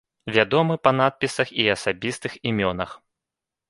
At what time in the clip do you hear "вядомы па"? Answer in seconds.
0.37-0.93